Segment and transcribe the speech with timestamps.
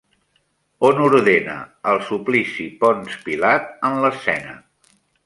[0.87, 1.57] On ordena
[1.91, 4.57] el suplici Ponç Pilat en l'escena?